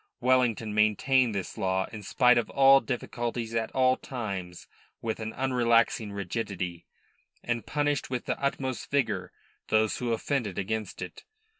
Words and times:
Wellington 0.19 0.73
maintained 0.73 1.35
this 1.35 1.59
law 1.59 1.85
in 1.91 2.01
spite 2.01 2.39
of 2.39 2.49
all 2.49 2.79
difficulties 2.79 3.53
at 3.53 3.69
all 3.73 3.97
times 3.97 4.67
with 4.99 5.19
an 5.19 5.31
unrelaxing 5.31 6.11
rigidity, 6.11 6.87
and 7.43 7.67
punished 7.67 8.09
with 8.09 8.25
the 8.25 8.41
utmost 8.43 8.89
vigour 8.89 9.31
those 9.67 9.99
who 9.99 10.11
offended 10.11 10.57
against 10.57 11.03
it. 11.03 11.23